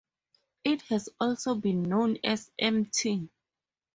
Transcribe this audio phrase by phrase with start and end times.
[0.63, 3.29] It has also been known as Mt.